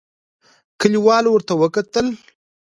کليوالو 0.79 1.29
ورته 1.31 1.53
وکتل. 1.61 2.05